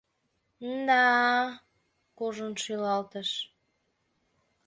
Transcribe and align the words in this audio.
—М-да...— 0.71 1.01
кужун 2.17 2.53
шӱлалтыш. 2.63 3.29